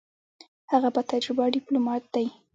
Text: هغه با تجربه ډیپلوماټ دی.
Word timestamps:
هغه 0.71 0.89
با 0.95 1.01
تجربه 1.11 1.43
ډیپلوماټ 1.55 2.03
دی. 2.13 2.25